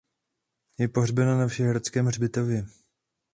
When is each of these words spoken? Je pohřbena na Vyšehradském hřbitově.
Je 0.77 0.87
pohřbena 0.87 1.37
na 1.37 1.45
Vyšehradském 1.45 2.05
hřbitově. 2.05 2.65